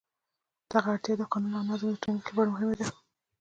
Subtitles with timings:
[0.71, 2.85] دغه اړتیا د قانون او نظم د ټینګښت لپاره مهمه ده.